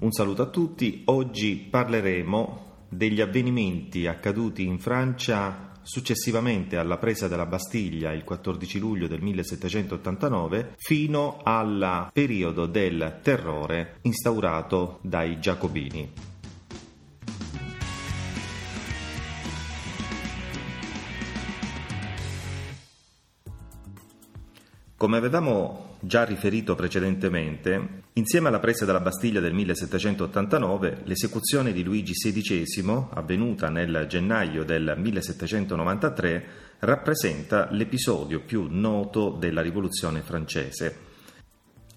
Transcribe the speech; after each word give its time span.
Un 0.00 0.12
saluto 0.12 0.40
a 0.40 0.46
tutti, 0.46 1.02
oggi 1.06 1.56
parleremo 1.56 2.86
degli 2.88 3.20
avvenimenti 3.20 4.06
accaduti 4.06 4.64
in 4.64 4.78
Francia 4.78 5.72
successivamente 5.82 6.78
alla 6.78 6.96
presa 6.96 7.28
della 7.28 7.44
Bastiglia 7.44 8.10
il 8.12 8.24
14 8.24 8.78
luglio 8.78 9.06
del 9.06 9.20
1789 9.20 10.76
fino 10.78 11.40
al 11.42 12.08
periodo 12.14 12.64
del 12.64 13.18
terrore 13.22 13.98
instaurato 14.00 15.00
dai 15.02 15.38
Giacobini. 15.38 16.12
Come 24.96 25.16
avevamo 25.18 25.89
già 26.00 26.24
riferito 26.24 26.74
precedentemente, 26.74 28.02
insieme 28.14 28.48
alla 28.48 28.58
presa 28.58 28.84
della 28.84 29.00
Bastiglia 29.00 29.40
del 29.40 29.52
1789, 29.52 31.02
l'esecuzione 31.04 31.72
di 31.72 31.84
Luigi 31.84 32.12
XVI, 32.12 33.06
avvenuta 33.14 33.68
nel 33.68 34.06
gennaio 34.08 34.64
del 34.64 34.94
1793, 34.96 36.44
rappresenta 36.80 37.68
l'episodio 37.70 38.40
più 38.40 38.66
noto 38.70 39.30
della 39.30 39.60
Rivoluzione 39.60 40.22
francese. 40.22 41.08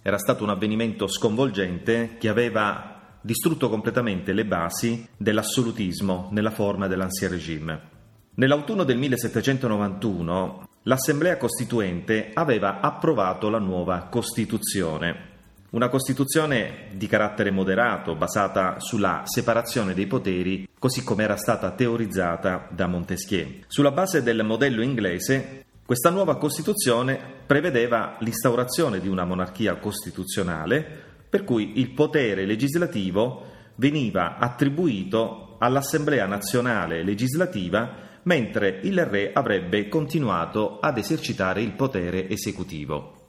Era 0.01 0.17
stato 0.17 0.43
un 0.43 0.49
avvenimento 0.49 1.07
sconvolgente 1.07 2.17
che 2.19 2.27
aveva 2.27 3.17
distrutto 3.21 3.69
completamente 3.69 4.33
le 4.33 4.45
basi 4.45 5.07
dell'assolutismo 5.15 6.27
nella 6.31 6.51
forma 6.51 6.87
dell'Ancien 6.87 7.31
Régime. 7.31 7.91
Nell'autunno 8.35 8.83
del 8.83 8.97
1791 8.97 10.67
l'Assemblea 10.83 11.37
Costituente 11.37 12.31
aveva 12.33 12.81
approvato 12.81 13.49
la 13.49 13.59
nuova 13.59 14.07
Costituzione. 14.09 15.31
Una 15.69 15.87
Costituzione 15.87 16.89
di 16.93 17.07
carattere 17.07 17.51
moderato, 17.51 18.15
basata 18.15 18.79
sulla 18.79 19.21
separazione 19.23 19.93
dei 19.93 20.07
poteri, 20.07 20.67
così 20.77 21.03
come 21.03 21.23
era 21.23 21.37
stata 21.37 21.71
teorizzata 21.71 22.67
da 22.69 22.87
Montesquieu. 22.87 23.61
Sulla 23.67 23.91
base 23.91 24.21
del 24.23 24.43
modello 24.43 24.83
inglese, 24.83 25.63
questa 25.85 26.09
nuova 26.09 26.37
Costituzione 26.37 27.17
prevedeva 27.45 28.17
l'instaurazione 28.19 28.99
di 28.99 29.07
una 29.07 29.23
monarchia 29.23 29.77
costituzionale, 29.77 30.85
per 31.29 31.45
cui 31.45 31.79
il 31.79 31.91
potere 31.91 32.45
legislativo 32.45 33.45
veniva 33.75 34.37
attribuito 34.37 35.55
all'Assemblea 35.59 36.25
nazionale 36.25 37.03
legislativa 37.03 38.11
mentre 38.23 38.79
il 38.83 39.05
re 39.05 39.31
avrebbe 39.33 39.87
continuato 39.87 40.79
ad 40.79 40.97
esercitare 40.97 41.61
il 41.61 41.73
potere 41.73 42.29
esecutivo. 42.29 43.21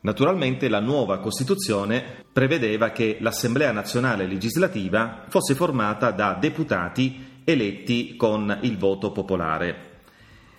Naturalmente 0.00 0.68
la 0.68 0.80
nuova 0.80 1.18
Costituzione 1.18 2.24
prevedeva 2.32 2.90
che 2.90 3.16
l'Assemblea 3.20 3.72
nazionale 3.72 4.26
legislativa 4.26 5.24
fosse 5.28 5.54
formata 5.54 6.12
da 6.12 6.36
deputati 6.40 7.40
eletti 7.44 8.14
con 8.16 8.58
il 8.62 8.76
voto 8.76 9.10
popolare. 9.10 9.94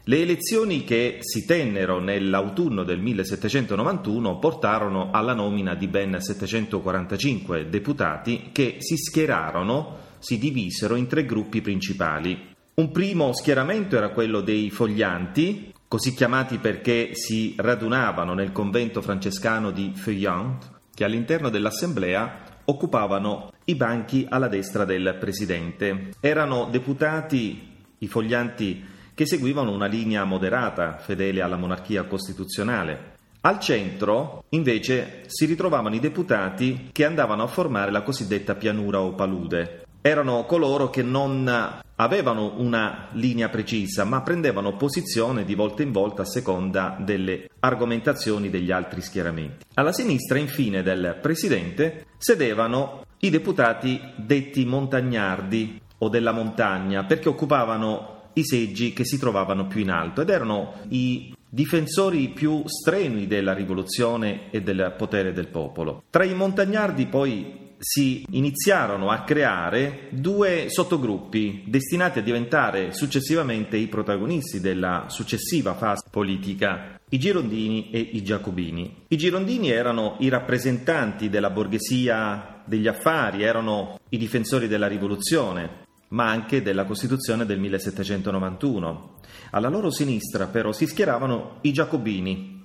Le 0.03 0.21
elezioni 0.21 0.83
che 0.83 1.17
si 1.19 1.45
tennero 1.45 1.99
nell'autunno 1.99 2.83
del 2.83 2.99
1791 2.99 4.39
portarono 4.39 5.11
alla 5.11 5.33
nomina 5.33 5.75
di 5.75 5.87
ben 5.87 6.19
745 6.19 7.69
deputati 7.69 8.49
che 8.53 8.77
si 8.79 8.95
schierarono, 8.95 9.97
si 10.19 10.37
divisero 10.37 10.95
in 10.95 11.07
tre 11.07 11.25
gruppi 11.25 11.61
principali. 11.61 12.55
Un 12.79 12.91
primo 12.91 13.33
schieramento 13.33 13.97
era 13.97 14.09
quello 14.09 14.41
dei 14.41 14.69
foglianti, 14.69 15.73
così 15.87 16.13
chiamati 16.13 16.59
perché 16.59 17.09
si 17.15 17.55
radunavano 17.57 18.35
nel 18.35 18.51
convento 18.51 19.01
francescano 19.01 19.71
di 19.71 19.93
Feuillant, 19.95 20.79
che 20.93 21.03
all'interno 21.03 21.49
dell'assemblea 21.49 22.59
occupavano 22.65 23.51
i 23.65 23.73
banchi 23.73 24.27
alla 24.29 24.47
destra 24.47 24.85
del 24.85 25.17
presidente. 25.19 26.11
Erano 26.19 26.67
deputati, 26.69 27.67
i 27.97 28.07
foglianti, 28.07 28.85
che 29.15 29.25
seguivano 29.25 29.71
una 29.71 29.87
linea 29.87 30.23
moderata, 30.23 30.99
fedele 30.99 31.41
alla 31.41 31.57
monarchia 31.57 32.03
costituzionale. 32.03 33.15
Al 33.41 33.59
centro, 33.59 34.43
invece, 34.49 35.23
si 35.25 35.45
ritrovavano 35.45 35.95
i 35.95 35.99
deputati 35.99 36.89
che 36.91 37.05
andavano 37.05 37.41
a 37.41 37.47
formare 37.47 37.89
la 37.89 38.03
cosiddetta 38.03 38.53
pianura 38.53 39.01
o 39.01 39.15
palude, 39.15 39.86
erano 40.07 40.45
coloro 40.45 40.89
che 40.89 41.03
non 41.03 41.51
avevano 41.95 42.53
una 42.57 43.09
linea 43.11 43.49
precisa, 43.49 44.05
ma 44.05 44.21
prendevano 44.21 44.75
posizione 44.75 45.43
di 45.43 45.53
volta 45.53 45.81
in 45.81 45.91
volta 45.91 46.21
a 46.21 46.25
seconda 46.25 46.97
delle 46.99 47.49
argomentazioni 47.59 48.49
degli 48.49 48.71
altri 48.71 49.01
schieramenti. 49.01 49.65
Alla 49.73 49.91
sinistra, 49.91 50.37
infine, 50.37 50.81
del 50.81 51.17
presidente 51.21 52.05
sedevano 52.17 53.03
i 53.19 53.29
deputati 53.29 53.99
detti 54.15 54.63
montagnardi 54.65 55.81
o 55.99 56.09
della 56.09 56.31
montagna, 56.31 57.03
perché 57.03 57.29
occupavano 57.29 58.15
i 58.33 58.45
seggi 58.45 58.93
che 58.93 59.03
si 59.03 59.17
trovavano 59.17 59.65
più 59.65 59.81
in 59.81 59.89
alto 59.89 60.21
ed 60.21 60.29
erano 60.29 60.73
i 60.89 61.33
difensori 61.49 62.29
più 62.29 62.63
strenui 62.67 63.25
della 63.25 63.53
rivoluzione 63.53 64.51
e 64.51 64.61
del 64.61 64.93
potere 64.95 65.33
del 65.33 65.47
popolo. 65.47 66.03
Tra 66.09 66.23
i 66.23 66.35
montagnardi 66.35 67.07
poi 67.07 67.65
si 67.79 68.25
iniziarono 68.31 69.09
a 69.09 69.23
creare 69.23 70.07
due 70.11 70.65
sottogruppi 70.69 71.63
destinati 71.67 72.19
a 72.19 72.23
diventare 72.23 72.93
successivamente 72.93 73.77
i 73.77 73.87
protagonisti 73.87 74.59
della 74.59 75.05
successiva 75.09 75.75
fase 75.75 76.07
politica, 76.09 76.99
i 77.09 77.19
girondini 77.19 77.89
e 77.91 77.99
i 77.99 78.23
giacobini. 78.23 79.05
I 79.07 79.17
girondini 79.17 79.69
erano 79.69 80.17
i 80.19 80.29
rappresentanti 80.29 81.29
della 81.29 81.49
borghesia 81.49 82.61
degli 82.65 82.87
affari, 82.87 83.43
erano 83.43 83.99
i 84.09 84.17
difensori 84.17 84.67
della 84.67 84.87
rivoluzione, 84.87 85.85
ma 86.09 86.29
anche 86.29 86.61
della 86.61 86.85
Costituzione 86.85 87.45
del 87.45 87.59
1791. 87.59 89.15
Alla 89.51 89.69
loro 89.69 89.91
sinistra 89.91 90.47
però 90.47 90.71
si 90.71 90.87
schieravano 90.87 91.59
i 91.61 91.71
giacobini, 91.71 92.56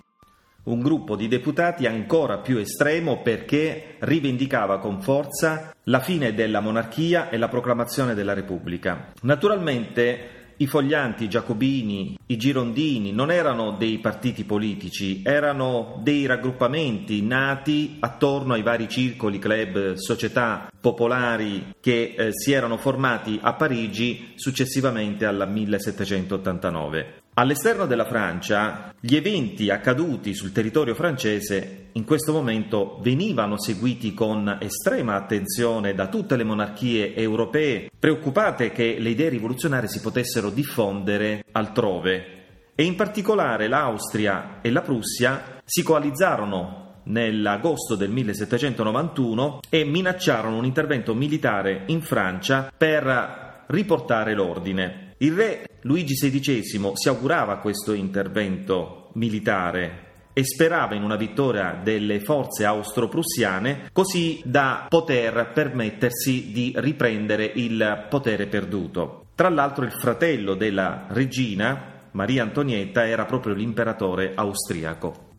un 0.65 0.81
gruppo 0.81 1.17
di 1.17 1.29
deputati 1.29 1.87
ancora 1.87 2.39
più 2.39 2.59
estremo 2.59 3.23
perché 3.23 3.97
rivendicava 4.01 4.79
con 4.79 5.01
forza 5.01 5.75
la 5.85 6.01
fine 6.01 6.35
della 6.35 6.61
monarchia 6.61 7.31
e 7.31 7.37
la 7.37 7.49
proclamazione 7.49 8.15
della 8.15 8.35
Repubblica. 8.35 9.13
Naturalmente 9.23 10.41
i 10.59 10.67
foglianti, 10.67 11.25
i 11.25 11.29
giacobini, 11.29 12.17
i 12.27 12.37
girondini 12.37 13.11
non 13.13 13.33
erano 13.33 13.73
dei 13.73 13.99
partiti 13.99 14.45
politici, 14.45 15.23
erano 15.25 15.99
dei 16.03 16.27
raggruppamenti 16.27 17.21
nati 17.23 17.97
attorno 17.99 18.53
ai 18.55 18.63
vari 18.63 18.89
circoli, 18.89 19.41
club, 19.41 19.95
società 19.95 20.71
popolari 20.81 21.75
che 21.81 22.15
eh, 22.17 22.29
si 22.33 22.53
erano 22.53 22.77
formati 22.77 23.41
a 23.43 23.55
Parigi 23.55 24.35
successivamente 24.37 25.27
al 25.27 25.49
1789. 25.51 27.22
All'esterno 27.35 27.87
della 27.87 28.05
Francia, 28.05 28.95
gli 29.01 29.17
eventi 29.17 29.71
accaduti 29.71 30.35
sul 30.35 30.53
territorio 30.53 30.95
francese 30.95 31.87
in 31.93 32.05
questo 32.05 32.31
momento 32.31 32.99
venivano 33.01 33.59
seguiti 33.59 34.13
con 34.13 34.59
estrema 34.61 35.15
attenzione 35.15 35.95
da 35.95 36.09
tutte 36.09 36.37
le 36.37 36.45
monarchie 36.45 37.15
europee, 37.15 37.89
preoccupate 37.99 38.71
che 38.71 38.97
le 38.99 39.09
idee 39.09 39.31
rivoluzionarie 39.31 39.89
si 39.89 40.03
potessero 40.03 40.51
diffondere 40.51 41.45
altrove. 41.53 42.41
E 42.75 42.85
in 42.85 42.97
particolare 42.97 43.67
l'Austria 43.67 44.59
e 44.61 44.71
la 44.71 44.83
Prussia 44.83 45.63
si 45.65 45.83
coalizzarono 45.83 47.01
nell'agosto 47.05 47.95
del 47.95 48.11
1791 48.11 49.61
e 49.71 49.85
minacciarono 49.85 50.59
un 50.59 50.67
intervento 50.67 51.15
militare 51.15 51.85
in 51.87 52.03
Francia 52.03 52.71
per 52.77 53.65
riportare 53.69 54.35
l'ordine. 54.35 55.12
Il 55.23 55.35
re 55.35 55.67
Luigi 55.83 56.15
XVI 56.15 56.91
si 56.95 57.09
augurava 57.09 57.59
questo 57.59 57.93
intervento 57.93 59.11
militare 59.13 60.31
e 60.33 60.43
sperava 60.43 60.97
in 60.97 61.05
una 61.05 61.15
vittoria 61.15 61.79
delle 61.81 62.19
forze 62.19 62.65
austro-prussiane 62.65 63.91
così 63.93 64.41
da 64.45 64.87
poter 64.89 65.53
permettersi 65.55 66.51
di 66.51 66.73
riprendere 66.75 67.45
il 67.55 68.07
potere 68.11 68.49
perduto. 68.49 69.27
Tra 69.37 69.49
l'altro 69.49 69.85
il 69.85 69.93
fratello 69.93 70.55
della 70.55 71.07
regina, 71.11 72.09
Maria 72.11 72.43
Antonietta, 72.43 73.07
era 73.07 73.25
proprio 73.25 73.55
l'imperatore 73.55 74.33
austriaco. 74.35 75.31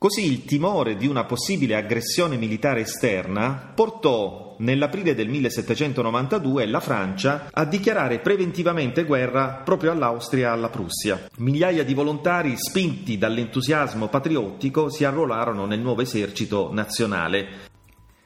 Così 0.00 0.30
il 0.30 0.44
timore 0.44 0.94
di 0.94 1.08
una 1.08 1.24
possibile 1.24 1.74
aggressione 1.74 2.36
militare 2.36 2.82
esterna 2.82 3.72
portò 3.74 4.54
nell'aprile 4.60 5.12
del 5.12 5.28
1792 5.28 6.66
la 6.66 6.78
Francia 6.78 7.48
a 7.52 7.64
dichiarare 7.64 8.20
preventivamente 8.20 9.02
guerra 9.02 9.60
proprio 9.64 9.90
all'Austria 9.90 10.46
e 10.46 10.52
alla 10.52 10.68
Prussia. 10.68 11.28
Migliaia 11.38 11.84
di 11.84 11.94
volontari 11.94 12.54
spinti 12.56 13.18
dall'entusiasmo 13.18 14.06
patriottico 14.06 14.88
si 14.88 15.02
arruolarono 15.02 15.66
nel 15.66 15.80
nuovo 15.80 16.02
esercito 16.02 16.72
nazionale. 16.72 17.66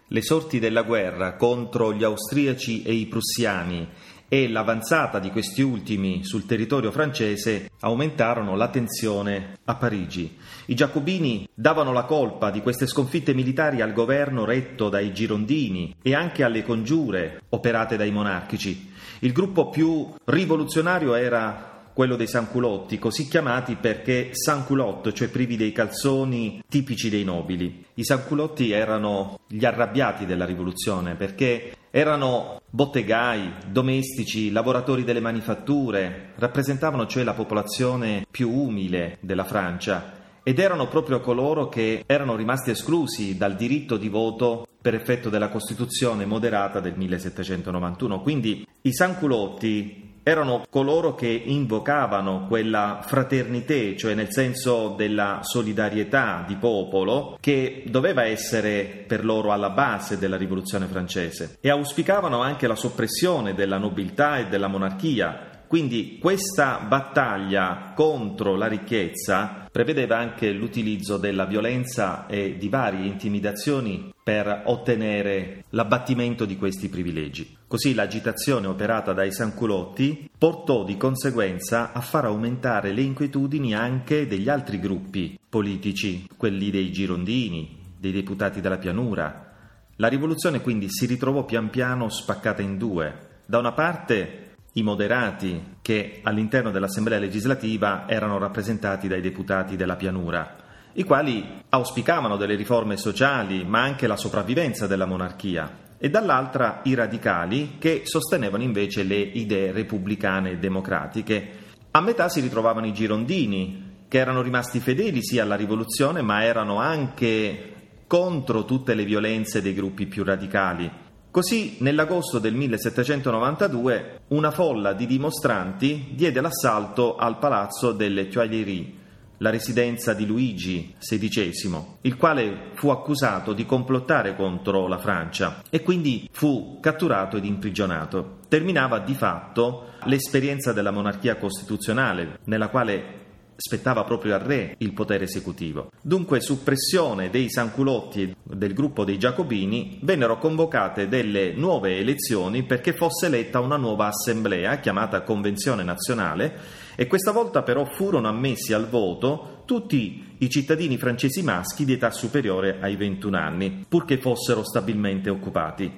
Le 0.08 0.22
sorti 0.22 0.58
della 0.58 0.82
guerra 0.82 1.36
contro 1.36 1.94
gli 1.94 2.04
austriaci 2.04 2.82
e 2.82 2.92
i 2.92 3.06
prussiani 3.06 3.88
e 4.32 4.48
l'avanzata 4.48 5.18
di 5.18 5.30
questi 5.30 5.60
ultimi 5.60 6.24
sul 6.24 6.46
territorio 6.46 6.90
francese 6.90 7.72
aumentarono 7.80 8.56
la 8.56 8.68
tensione 8.68 9.58
a 9.64 9.74
Parigi. 9.74 10.38
I 10.64 10.74
giacobini 10.74 11.46
davano 11.52 11.92
la 11.92 12.04
colpa 12.04 12.50
di 12.50 12.62
queste 12.62 12.86
sconfitte 12.86 13.34
militari 13.34 13.82
al 13.82 13.92
governo 13.92 14.46
retto 14.46 14.88
dai 14.88 15.12
girondini 15.12 15.96
e 16.00 16.14
anche 16.14 16.44
alle 16.44 16.62
congiure 16.62 17.42
operate 17.50 17.98
dai 17.98 18.10
monarchici. 18.10 18.90
Il 19.18 19.32
gruppo 19.32 19.68
più 19.68 20.08
rivoluzionario 20.24 21.14
era 21.14 21.71
quello 21.92 22.16
dei 22.16 22.26
sanculotti, 22.26 22.98
così 22.98 23.28
chiamati 23.28 23.76
perché 23.76 24.30
sanculotto, 24.32 25.12
cioè 25.12 25.28
privi 25.28 25.56
dei 25.56 25.72
calzoni 25.72 26.62
tipici 26.68 27.10
dei 27.10 27.24
nobili. 27.24 27.84
I 27.94 28.04
sanculotti 28.04 28.70
erano 28.70 29.40
gli 29.46 29.64
arrabbiati 29.64 30.26
della 30.26 30.44
rivoluzione 30.44 31.14
perché 31.14 31.74
erano 31.90 32.60
bottegai, 32.70 33.52
domestici, 33.70 34.50
lavoratori 34.50 35.04
delle 35.04 35.20
manifatture, 35.20 36.32
rappresentavano 36.36 37.06
cioè 37.06 37.22
la 37.22 37.34
popolazione 37.34 38.26
più 38.30 38.50
umile 38.50 39.18
della 39.20 39.44
Francia 39.44 40.20
ed 40.42 40.58
erano 40.58 40.88
proprio 40.88 41.20
coloro 41.20 41.68
che 41.68 42.02
erano 42.06 42.34
rimasti 42.34 42.70
esclusi 42.70 43.36
dal 43.36 43.54
diritto 43.54 43.96
di 43.96 44.08
voto 44.08 44.66
per 44.80 44.94
effetto 44.94 45.28
della 45.28 45.50
Costituzione 45.50 46.26
moderata 46.26 46.80
del 46.80 46.94
1791. 46.96 48.20
Quindi 48.22 48.66
i 48.82 48.92
sanculotti 48.92 50.11
erano 50.22 50.64
coloro 50.70 51.14
che 51.14 51.28
invocavano 51.28 52.46
quella 52.46 53.00
fraternité, 53.04 53.96
cioè 53.96 54.14
nel 54.14 54.30
senso 54.30 54.94
della 54.96 55.40
solidarietà 55.42 56.44
di 56.46 56.56
popolo, 56.56 57.36
che 57.40 57.84
doveva 57.86 58.24
essere 58.24 59.04
per 59.06 59.24
loro 59.24 59.52
alla 59.52 59.70
base 59.70 60.18
della 60.18 60.36
rivoluzione 60.36 60.86
francese 60.86 61.58
e 61.60 61.70
auspicavano 61.70 62.40
anche 62.40 62.66
la 62.66 62.76
soppressione 62.76 63.54
della 63.54 63.78
nobiltà 63.78 64.38
e 64.38 64.46
della 64.46 64.68
monarchia. 64.68 65.50
Quindi 65.66 66.18
questa 66.20 66.84
battaglia 66.86 67.92
contro 67.94 68.56
la 68.56 68.66
ricchezza 68.66 69.68
prevedeva 69.72 70.18
anche 70.18 70.52
l'utilizzo 70.52 71.16
della 71.16 71.46
violenza 71.46 72.26
e 72.26 72.58
di 72.58 72.68
varie 72.68 73.06
intimidazioni 73.06 74.11
per 74.22 74.62
ottenere 74.66 75.64
l'abbattimento 75.70 76.44
di 76.44 76.56
questi 76.56 76.88
privilegi. 76.88 77.56
Così 77.66 77.94
l'agitazione 77.94 78.68
operata 78.68 79.12
dai 79.12 79.32
sanculotti 79.32 80.30
portò 80.38 80.84
di 80.84 80.96
conseguenza 80.96 81.92
a 81.92 82.00
far 82.00 82.26
aumentare 82.26 82.92
le 82.92 83.00
inquietudini 83.00 83.74
anche 83.74 84.26
degli 84.26 84.48
altri 84.48 84.78
gruppi 84.78 85.38
politici, 85.48 86.28
quelli 86.36 86.70
dei 86.70 86.92
girondini, 86.92 87.94
dei 87.98 88.12
deputati 88.12 88.60
della 88.60 88.78
pianura. 88.78 89.50
La 89.96 90.08
rivoluzione 90.08 90.60
quindi 90.60 90.86
si 90.88 91.06
ritrovò 91.06 91.44
pian 91.44 91.70
piano 91.70 92.08
spaccata 92.08 92.62
in 92.62 92.78
due. 92.78 93.30
Da 93.44 93.58
una 93.58 93.72
parte 93.72 94.50
i 94.74 94.82
moderati 94.82 95.76
che 95.82 96.20
all'interno 96.22 96.70
dell'Assemblea 96.70 97.18
legislativa 97.18 98.08
erano 98.08 98.38
rappresentati 98.38 99.08
dai 99.08 99.20
deputati 99.20 99.76
della 99.76 99.96
pianura 99.96 100.61
i 100.94 101.04
quali 101.04 101.60
auspicavano 101.70 102.36
delle 102.36 102.54
riforme 102.54 102.96
sociali, 102.96 103.64
ma 103.64 103.80
anche 103.80 104.06
la 104.06 104.16
sopravvivenza 104.16 104.86
della 104.86 105.06
monarchia, 105.06 105.78
e 105.98 106.10
dall'altra 106.10 106.80
i 106.84 106.94
radicali 106.94 107.76
che 107.78 108.02
sostenevano 108.04 108.62
invece 108.62 109.02
le 109.02 109.16
idee 109.16 109.72
repubblicane 109.72 110.50
e 110.50 110.58
democratiche. 110.58 111.48
A 111.92 112.00
metà 112.00 112.28
si 112.28 112.40
ritrovavano 112.40 112.86
i 112.86 112.92
girondini, 112.92 113.90
che 114.08 114.18
erano 114.18 114.42
rimasti 114.42 114.80
fedeli 114.80 115.22
sì 115.22 115.38
alla 115.38 115.56
rivoluzione, 115.56 116.20
ma 116.20 116.44
erano 116.44 116.76
anche 116.78 117.72
contro 118.06 118.66
tutte 118.66 118.94
le 118.94 119.04
violenze 119.04 119.62
dei 119.62 119.72
gruppi 119.72 120.06
più 120.06 120.22
radicali. 120.22 120.90
Così, 121.30 121.76
nell'agosto 121.78 122.38
del 122.38 122.52
1792, 122.54 124.20
una 124.28 124.50
folla 124.50 124.92
di 124.92 125.06
dimostranti 125.06 126.10
diede 126.12 126.42
l'assalto 126.42 127.16
al 127.16 127.38
palazzo 127.38 127.92
delle 127.92 128.28
Tuileries, 128.28 129.00
la 129.42 129.50
residenza 129.50 130.14
di 130.14 130.24
Luigi 130.24 130.94
XVI, 130.98 131.84
il 132.02 132.16
quale 132.16 132.70
fu 132.74 132.90
accusato 132.90 133.52
di 133.52 133.66
complottare 133.66 134.36
contro 134.36 134.86
la 134.86 134.98
Francia 134.98 135.62
e 135.68 135.82
quindi 135.82 136.28
fu 136.30 136.78
catturato 136.80 137.36
ed 137.36 137.44
imprigionato. 137.44 138.38
Terminava 138.48 139.00
di 139.00 139.14
fatto 139.14 139.94
l'esperienza 140.04 140.72
della 140.72 140.92
monarchia 140.92 141.36
costituzionale, 141.36 142.38
nella 142.44 142.68
quale 142.68 143.20
spettava 143.56 144.04
proprio 144.04 144.34
al 144.34 144.40
re 144.40 144.74
il 144.78 144.92
potere 144.92 145.24
esecutivo. 145.24 145.90
Dunque, 146.00 146.40
su 146.40 146.62
pressione 146.62 147.28
dei 147.28 147.50
sanculotti 147.50 148.22
e 148.22 148.36
del 148.42 148.74
gruppo 148.74 149.04
dei 149.04 149.18
giacobini, 149.18 149.98
vennero 150.02 150.38
convocate 150.38 151.08
delle 151.08 151.52
nuove 151.52 151.98
elezioni 151.98 152.62
perché 152.62 152.92
fosse 152.92 153.26
eletta 153.26 153.60
una 153.60 153.76
nuova 153.76 154.06
assemblea 154.06 154.78
chiamata 154.78 155.22
Convenzione 155.22 155.82
Nazionale 155.82 156.81
e 156.94 157.06
questa 157.06 157.32
volta 157.32 157.62
però 157.62 157.84
furono 157.84 158.28
ammessi 158.28 158.72
al 158.72 158.88
voto 158.88 159.62
tutti 159.64 160.36
i 160.38 160.50
cittadini 160.50 160.98
francesi 160.98 161.42
maschi 161.42 161.84
di 161.84 161.94
età 161.94 162.10
superiore 162.10 162.78
ai 162.80 162.96
21 162.96 163.36
anni, 163.36 163.84
purché 163.88 164.18
fossero 164.18 164.64
stabilmente 164.64 165.30
occupati. 165.30 165.90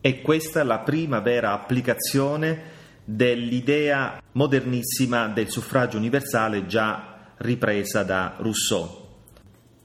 E 0.00 0.20
questa 0.22 0.60
è 0.60 0.64
la 0.64 0.80
prima 0.80 1.20
vera 1.20 1.52
applicazione 1.52 2.74
dell'idea 3.04 4.20
modernissima 4.32 5.28
del 5.28 5.48
suffragio 5.48 5.96
universale 5.96 6.66
già 6.66 7.32
ripresa 7.38 8.02
da 8.02 8.36
Rousseau. 8.38 9.04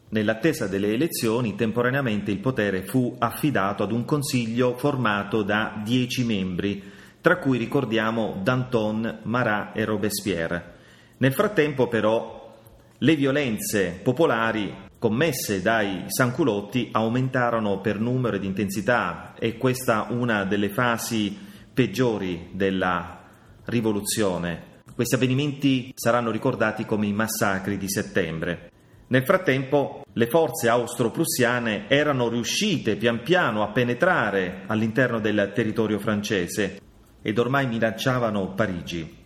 Nell'attesa 0.09 0.67
delle 0.67 0.93
elezioni, 0.93 1.55
temporaneamente 1.55 2.31
il 2.31 2.39
potere 2.39 2.83
fu 2.83 3.15
affidato 3.17 3.83
ad 3.83 3.91
un 3.91 4.03
consiglio 4.03 4.75
formato 4.75 5.41
da 5.41 5.81
dieci 5.85 6.25
membri, 6.25 6.90
tra 7.21 7.37
cui 7.37 7.59
ricordiamo 7.59 8.39
Danton, 8.41 9.19
Marat 9.23 9.77
e 9.77 9.85
Robespierre. 9.85 10.73
Nel 11.17 11.33
frattempo, 11.33 11.87
però, 11.87 12.57
le 12.97 13.15
violenze 13.15 13.99
popolari 14.03 14.89
commesse 14.97 15.61
dai 15.61 16.03
sanculotti 16.07 16.89
aumentarono 16.91 17.79
per 17.79 17.99
numero 17.99 18.35
ed 18.35 18.43
intensità 18.43 19.33
e 19.39 19.57
questa 19.57 20.07
una 20.09 20.43
delle 20.45 20.69
fasi 20.69 21.37
peggiori 21.73 22.49
della 22.51 23.21
rivoluzione. 23.65 24.69
Questi 24.93 25.15
avvenimenti 25.15 25.91
saranno 25.95 26.31
ricordati 26.31 26.85
come 26.85 27.07
i 27.07 27.13
massacri 27.13 27.77
di 27.77 27.89
settembre. 27.89 28.69
Nel 29.07 29.23
frattempo 29.23 30.03
le 30.13 30.27
forze 30.27 30.69
austro-prussiane 30.69 31.89
erano 31.89 32.29
riuscite 32.29 32.95
pian 32.95 33.21
piano 33.23 33.63
a 33.63 33.71
penetrare 33.71 34.63
all'interno 34.67 35.19
del 35.19 35.51
territorio 35.53 35.99
francese 35.99 36.89
ed 37.21 37.37
ormai 37.37 37.67
minacciavano 37.67 38.53
Parigi. 38.53 39.19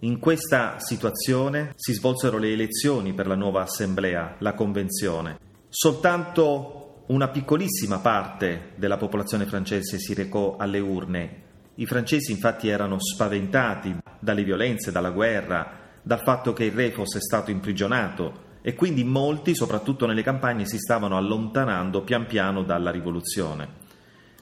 In 0.00 0.18
questa 0.18 0.78
situazione 0.78 1.72
si 1.76 1.92
svolsero 1.92 2.38
le 2.38 2.52
elezioni 2.52 3.12
per 3.12 3.26
la 3.26 3.34
nuova 3.34 3.62
assemblea, 3.62 4.36
la 4.38 4.54
convenzione. 4.54 5.38
Soltanto 5.68 7.04
una 7.08 7.28
piccolissima 7.28 7.98
parte 7.98 8.72
della 8.76 8.96
popolazione 8.96 9.46
francese 9.46 9.98
si 9.98 10.14
recò 10.14 10.56
alle 10.56 10.78
urne 10.78 11.48
i 11.80 11.86
francesi 11.86 12.30
infatti 12.30 12.68
erano 12.68 12.98
spaventati 13.00 13.96
dalle 14.18 14.44
violenze, 14.44 14.92
dalla 14.92 15.10
guerra, 15.10 15.78
dal 16.02 16.20
fatto 16.20 16.52
che 16.52 16.64
il 16.64 16.72
re 16.72 16.90
fosse 16.90 17.20
stato 17.20 17.50
imprigionato 17.50 18.48
e 18.60 18.74
quindi 18.74 19.02
molti, 19.02 19.54
soprattutto 19.54 20.04
nelle 20.04 20.22
campagne, 20.22 20.66
si 20.66 20.76
stavano 20.76 21.16
allontanando 21.16 22.02
pian 22.02 22.26
piano 22.26 22.64
dalla 22.64 22.90
rivoluzione. 22.90 23.78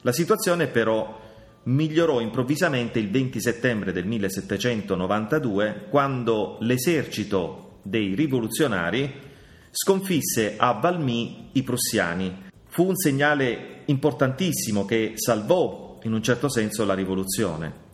La 0.01 0.11
situazione 0.11 0.67
però 0.67 1.17
migliorò 1.69 2.19
improvvisamente 2.19 2.99
il 2.99 3.09
20 3.09 3.39
settembre 3.39 3.91
del 3.91 4.05
1792 4.05 5.85
quando 5.89 6.57
l'esercito 6.61 7.79
dei 7.83 8.15
rivoluzionari 8.15 9.27
sconfisse 9.71 10.55
a 10.57 10.73
Valmy 10.73 11.49
i 11.53 11.63
prussiani. 11.63 12.47
Fu 12.67 12.87
un 12.87 12.95
segnale 12.95 13.81
importantissimo 13.85 14.85
che 14.85 15.13
salvò 15.15 15.99
in 16.03 16.13
un 16.13 16.23
certo 16.23 16.49
senso 16.49 16.85
la 16.85 16.93
rivoluzione. 16.93 17.87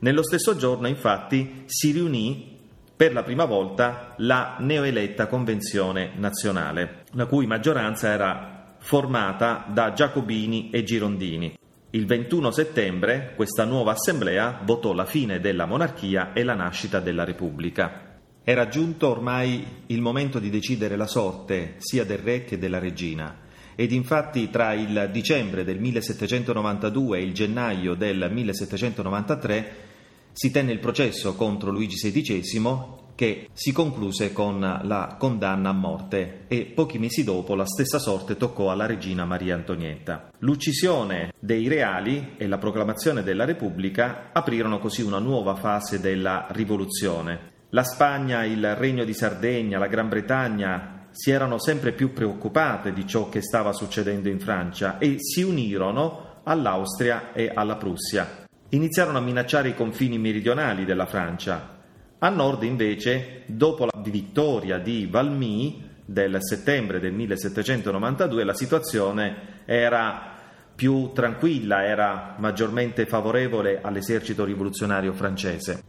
Nello 0.00 0.22
stesso 0.24 0.56
giorno, 0.56 0.88
infatti, 0.88 1.62
si 1.66 1.92
riunì 1.92 2.58
per 2.96 3.12
la 3.12 3.22
prima 3.22 3.44
volta 3.44 4.14
la 4.18 4.56
neoeletta 4.58 5.26
Convenzione 5.26 6.12
nazionale, 6.16 7.04
la 7.12 7.26
cui 7.26 7.46
maggioranza 7.46 8.08
era 8.08 8.76
formata 8.78 9.64
da 9.68 9.92
Giacobini 9.92 10.70
e 10.70 10.82
Girondini. 10.82 11.54
Il 11.94 12.06
21 12.06 12.50
settembre 12.52 13.34
questa 13.36 13.66
nuova 13.66 13.92
assemblea 13.92 14.62
votò 14.64 14.94
la 14.94 15.04
fine 15.04 15.40
della 15.40 15.66
monarchia 15.66 16.32
e 16.32 16.42
la 16.42 16.54
nascita 16.54 17.00
della 17.00 17.22
Repubblica. 17.22 18.18
Era 18.42 18.68
giunto 18.68 19.10
ormai 19.10 19.82
il 19.88 20.00
momento 20.00 20.38
di 20.38 20.48
decidere 20.48 20.96
la 20.96 21.06
sorte 21.06 21.74
sia 21.76 22.04
del 22.04 22.16
re 22.16 22.44
che 22.44 22.56
della 22.56 22.78
regina 22.78 23.40
ed 23.74 23.92
infatti 23.92 24.48
tra 24.48 24.72
il 24.72 25.10
dicembre 25.12 25.64
del 25.64 25.78
1792 25.80 27.18
e 27.18 27.22
il 27.22 27.34
gennaio 27.34 27.94
del 27.94 28.26
1793 28.32 29.74
si 30.32 30.50
tenne 30.50 30.72
il 30.72 30.78
processo 30.78 31.34
contro 31.34 31.70
Luigi 31.70 31.96
XVI 31.96 33.01
che 33.14 33.48
si 33.52 33.72
concluse 33.72 34.32
con 34.32 34.60
la 34.60 35.16
condanna 35.18 35.70
a 35.70 35.72
morte 35.72 36.44
e 36.48 36.64
pochi 36.64 36.98
mesi 36.98 37.24
dopo 37.24 37.54
la 37.54 37.66
stessa 37.66 37.98
sorte 37.98 38.36
toccò 38.36 38.70
alla 38.70 38.86
regina 38.86 39.24
Maria 39.24 39.54
Antonietta. 39.54 40.30
L'uccisione 40.38 41.32
dei 41.38 41.68
reali 41.68 42.34
e 42.36 42.46
la 42.46 42.58
proclamazione 42.58 43.22
della 43.22 43.44
Repubblica 43.44 44.30
aprirono 44.32 44.78
così 44.78 45.02
una 45.02 45.18
nuova 45.18 45.54
fase 45.54 46.00
della 46.00 46.46
rivoluzione. 46.50 47.50
La 47.70 47.84
Spagna, 47.84 48.44
il 48.44 48.74
Regno 48.76 49.04
di 49.04 49.14
Sardegna, 49.14 49.78
la 49.78 49.86
Gran 49.86 50.08
Bretagna 50.08 51.06
si 51.10 51.30
erano 51.30 51.58
sempre 51.58 51.92
più 51.92 52.12
preoccupate 52.12 52.92
di 52.92 53.06
ciò 53.06 53.28
che 53.28 53.42
stava 53.42 53.72
succedendo 53.72 54.28
in 54.28 54.40
Francia 54.40 54.98
e 54.98 55.16
si 55.18 55.42
unirono 55.42 56.40
all'Austria 56.44 57.32
e 57.32 57.50
alla 57.54 57.76
Prussia. 57.76 58.46
Iniziarono 58.70 59.18
a 59.18 59.22
minacciare 59.22 59.68
i 59.68 59.74
confini 59.74 60.18
meridionali 60.18 60.84
della 60.84 61.06
Francia. 61.06 61.71
A 62.24 62.28
nord, 62.28 62.62
invece, 62.62 63.42
dopo 63.46 63.84
la 63.84 64.00
vittoria 64.00 64.78
di 64.78 65.08
Valmy 65.10 65.90
del 66.04 66.36
settembre 66.38 67.00
del 67.00 67.12
1792, 67.12 68.44
la 68.44 68.54
situazione 68.54 69.62
era 69.64 70.36
più 70.72 71.10
tranquilla, 71.12 71.84
era 71.84 72.36
maggiormente 72.38 73.06
favorevole 73.06 73.80
all'esercito 73.82 74.44
rivoluzionario 74.44 75.12
francese. 75.12 75.82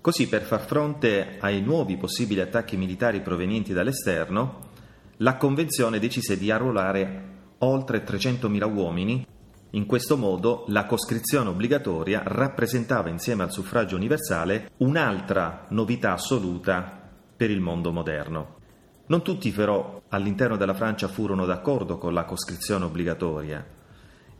Così, 0.00 0.26
per 0.26 0.40
far 0.40 0.64
fronte 0.64 1.36
ai 1.40 1.60
nuovi 1.60 1.98
possibili 1.98 2.40
attacchi 2.40 2.78
militari 2.78 3.20
provenienti 3.20 3.74
dall'esterno, 3.74 4.70
la 5.18 5.36
Convenzione 5.36 5.98
decise 5.98 6.38
di 6.38 6.50
arruolare 6.50 7.32
oltre 7.58 8.02
300.000 8.04 8.74
uomini. 8.74 9.26
In 9.74 9.86
questo 9.86 10.16
modo 10.16 10.64
la 10.68 10.86
coscrizione 10.86 11.48
obbligatoria 11.48 12.22
rappresentava 12.24 13.08
insieme 13.08 13.42
al 13.42 13.50
suffragio 13.50 13.96
universale 13.96 14.70
un'altra 14.78 15.66
novità 15.70 16.12
assoluta 16.12 17.10
per 17.36 17.50
il 17.50 17.60
mondo 17.60 17.90
moderno. 17.90 18.58
Non 19.06 19.22
tutti 19.22 19.50
però 19.50 20.00
all'interno 20.10 20.56
della 20.56 20.74
Francia 20.74 21.08
furono 21.08 21.44
d'accordo 21.44 21.98
con 21.98 22.14
la 22.14 22.24
coscrizione 22.24 22.84
obbligatoria. 22.84 23.66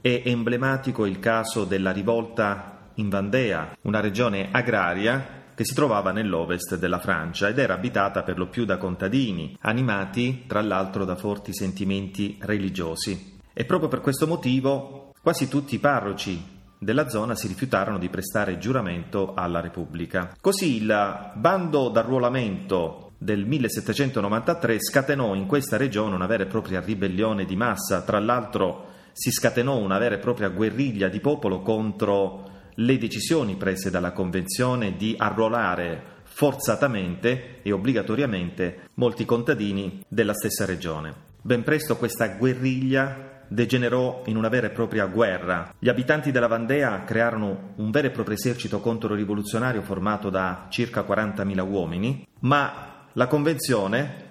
È 0.01 0.23
emblematico 0.25 1.05
il 1.05 1.19
caso 1.19 1.65
della 1.65 1.91
rivolta 1.91 2.91
in 2.95 3.09
Vandea, 3.09 3.77
una 3.83 3.99
regione 3.99 4.51
agraria 4.53 5.43
che 5.53 5.65
si 5.65 5.75
trovava 5.75 6.13
nell'ovest 6.13 6.79
della 6.79 7.01
Francia 7.01 7.49
ed 7.49 7.59
era 7.59 7.75
abitata 7.75 8.23
per 8.23 8.39
lo 8.39 8.47
più 8.47 8.65
da 8.65 8.77
contadini, 8.77 9.57
animati 9.63 10.45
tra 10.47 10.63
l'altro 10.63 11.05
da 11.05 11.17
forti 11.17 11.53
sentimenti 11.53 12.39
religiosi. 12.41 13.33
E 13.53 13.65
proprio 13.65 13.89
per 13.89 14.01
questo 14.01 14.29
motivo 14.29 15.04
quasi 15.25 15.49
tutti 15.49 15.77
i 15.77 15.79
parroci 15.79 16.39
della 16.79 17.09
zona 17.09 17.35
si 17.35 17.47
rifiutarono 17.47 17.97
di 17.97 18.11
prestare 18.11 18.59
giuramento 18.59 19.33
alla 19.33 19.61
Repubblica. 19.61 20.37
Così 20.39 20.77
il 20.77 21.33
bando 21.35 21.89
d'arruolamento 21.89 23.13
del 23.17 23.47
1793 23.47 24.83
scatenò 24.83 25.35
in 25.35 25.47
questa 25.47 25.79
regione 25.79 26.15
una 26.15 26.27
vera 26.27 26.43
e 26.43 26.47
propria 26.47 26.83
ribellione 26.83 27.47
di 27.47 27.57
massa, 27.57 28.03
tra 28.03 28.21
l'altro 28.21 28.89
si 29.13 29.31
scatenò 29.31 29.79
una 29.79 29.97
vera 29.97 30.17
e 30.17 30.19
propria 30.19 30.51
guerriglia 30.51 31.09
di 31.09 31.21
popolo 31.21 31.63
contro 31.63 32.51
le 32.75 32.99
decisioni 32.99 33.55
prese 33.55 33.89
dalla 33.89 34.13
Convenzione 34.13 34.95
di 34.95 35.15
arruolare 35.17 36.03
forzatamente 36.25 37.63
e 37.63 37.73
obbligatoriamente 37.73 38.91
molti 38.97 39.25
contadini 39.25 40.05
della 40.07 40.35
stessa 40.35 40.67
regione. 40.67 41.15
Ben 41.41 41.63
presto 41.63 41.97
questa 41.97 42.29
guerriglia 42.29 43.24
degenerò 43.49 44.23
in 44.27 44.37
una 44.37 44.49
vera 44.49 44.67
e 44.67 44.71
propria 44.71 45.07
guerra. 45.07 45.75
Gli 45.79 45.89
abitanti 45.89 46.31
della 46.31 46.47
Vandea 46.47 47.05
crearono 47.05 47.73
un 47.77 47.91
vero 47.91 48.09
e 48.09 48.11
proprio 48.11 48.37
esercito 48.37 48.81
controrivoluzionario 48.81 49.83
formato 49.83 50.31
da 50.31 50.67
circa 50.69 51.03
40.000 51.03 51.61
uomini, 51.69 52.27
ma 52.41 53.07
la 53.13 53.27
Convenzione 53.27 54.23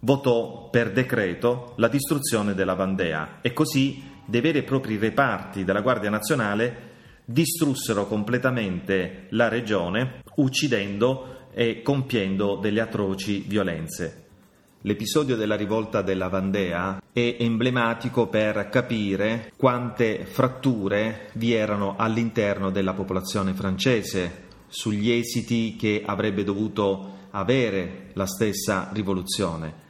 votò 0.00 0.68
per 0.70 0.90
decreto 0.92 1.74
la 1.76 1.88
distruzione 1.88 2.54
della 2.54 2.74
Vandea 2.74 3.38
e 3.40 3.52
così 3.52 4.10
dei 4.24 4.40
veri 4.40 4.58
e 4.58 4.62
propri 4.62 4.96
reparti 4.96 5.64
della 5.64 5.80
Guardia 5.80 6.10
Nazionale 6.10 6.90
distrussero 7.24 8.06
completamente 8.06 9.26
la 9.30 9.48
regione, 9.48 10.22
uccidendo 10.36 11.48
e 11.54 11.82
compiendo 11.82 12.56
delle 12.56 12.80
atroci 12.80 13.44
violenze. 13.46 14.21
L'episodio 14.84 15.36
della 15.36 15.54
rivolta 15.54 16.02
della 16.02 16.28
Vandea 16.28 17.00
è 17.12 17.36
emblematico 17.38 18.26
per 18.26 18.68
capire 18.68 19.52
quante 19.56 20.24
fratture 20.24 21.30
vi 21.34 21.52
erano 21.52 21.94
all'interno 21.96 22.70
della 22.70 22.92
popolazione 22.92 23.54
francese 23.54 24.48
sugli 24.66 25.12
esiti 25.12 25.76
che 25.76 26.02
avrebbe 26.04 26.42
dovuto 26.42 27.28
avere 27.30 28.10
la 28.14 28.26
stessa 28.26 28.90
rivoluzione. 28.92 29.82